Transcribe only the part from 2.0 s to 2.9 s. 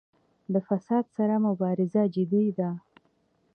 جدي ده؟